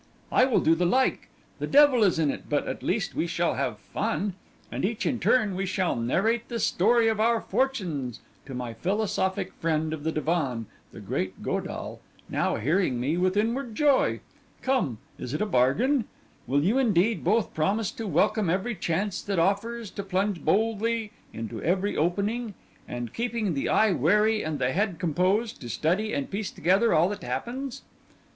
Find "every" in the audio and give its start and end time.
18.49-18.73, 21.61-21.95